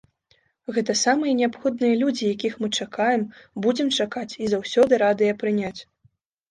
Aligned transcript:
Гэта 0.77 0.95
самыя 1.05 1.33
неабходныя 1.41 1.99
людзі, 2.01 2.31
якіх 2.35 2.57
мы 2.65 2.71
чакаем, 2.81 3.21
будзем 3.67 3.93
чакаць 3.99 4.29
і 4.43 4.53
заўсёды 4.57 4.93
радыя 5.09 5.39
прыняць! 5.45 5.77